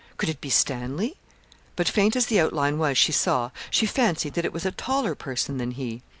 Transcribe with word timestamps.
Could 0.17 0.29
it 0.29 0.41
be 0.41 0.49
Stanley! 0.49 1.17
But 1.75 1.87
faint 1.87 2.15
as 2.15 2.25
the 2.25 2.39
outline 2.39 2.79
was 2.79 2.97
she 2.97 3.11
saw, 3.11 3.51
she 3.69 3.85
fancied 3.85 4.33
that 4.33 4.45
it 4.45 4.51
was 4.53 4.65
a 4.65 4.71
taller 4.71 5.13
person 5.13 5.59
than 5.59 5.69
he. 5.73 6.01